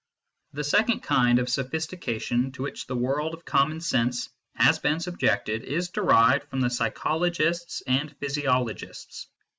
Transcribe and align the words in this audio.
The 0.53 0.63
second 0.63 1.01
kind 1.01 1.37
of 1.37 1.47
sophistication 1.47 2.51
to 2.53 2.63
which 2.63 2.87
the 2.87 2.95
world 2.95 3.35
of 3.35 3.45
common 3.45 3.81
sense 3.81 4.29
has 4.55 4.79
been 4.79 4.99
subjected 4.99 5.63
is 5.63 5.89
derived 5.91 6.49
from 6.49 6.59
the 6.61 6.71
psychologists 6.71 7.83
and 7.85 8.11
physiologists. 8.17 9.27